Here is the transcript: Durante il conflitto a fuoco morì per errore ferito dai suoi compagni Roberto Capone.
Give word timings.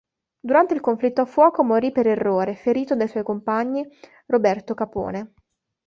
Durante 0.39 0.73
il 0.73 0.81
conflitto 0.81 1.21
a 1.21 1.25
fuoco 1.25 1.63
morì 1.63 1.91
per 1.91 2.07
errore 2.07 2.55
ferito 2.55 2.95
dai 2.95 3.07
suoi 3.07 3.21
compagni 3.21 3.87
Roberto 4.25 4.73
Capone. 4.73 5.33